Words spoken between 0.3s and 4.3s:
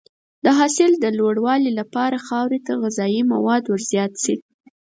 د حاصل د لوړوالي لپاره خاورې ته غذایي مواد ورزیات